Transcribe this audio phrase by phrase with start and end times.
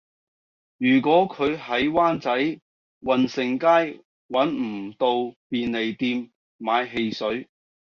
[0.79, 2.59] 如果佢喺灣仔
[3.01, 7.47] 運盛街搵唔到便利店買汽水